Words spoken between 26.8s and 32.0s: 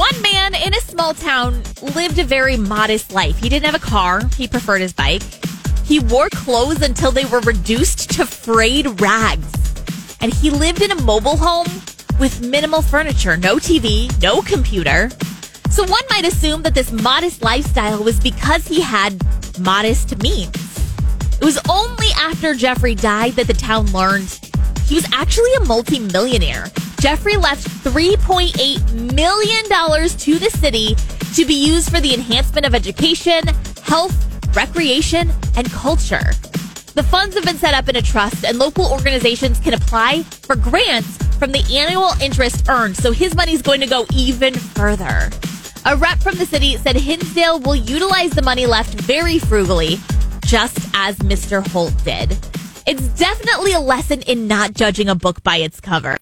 Geoffrey left $3.8 million to the city to be used for